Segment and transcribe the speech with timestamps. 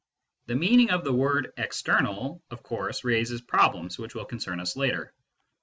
[0.47, 4.75] (The mean ing of the word" external" of course raises problems which will concern us
[4.75, 5.13] later.)